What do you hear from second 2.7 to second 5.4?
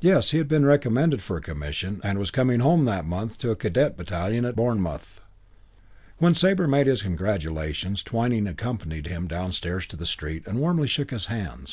that month to a Cadet battalion at Bournemouth.